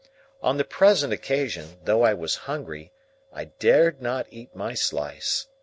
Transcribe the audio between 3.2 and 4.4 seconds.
I dared not